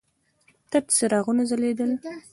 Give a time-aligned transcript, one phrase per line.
[0.71, 1.91] تت څراغونه ځلېدل.